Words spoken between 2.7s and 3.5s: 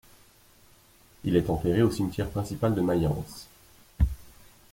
de Mayence.